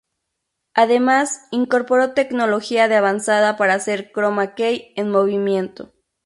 Además, 0.73 1.47
incorporó 1.51 2.15
tecnología 2.15 2.87
de 2.87 2.95
avanzada 2.95 3.55
para 3.55 3.75
hacer 3.75 4.11
"croma 4.11 4.55
key" 4.55 4.93
en 4.95 5.11
movimiento. 5.11 5.93